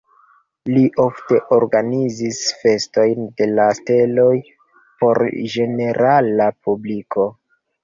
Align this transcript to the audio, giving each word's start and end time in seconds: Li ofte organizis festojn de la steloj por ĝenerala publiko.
Li 0.69 0.85
ofte 1.03 1.37
organizis 1.57 2.39
festojn 2.63 3.29
de 3.43 3.49
la 3.59 3.67
steloj 3.81 4.33
por 5.05 5.23
ĝenerala 5.55 6.51
publiko. 6.71 7.31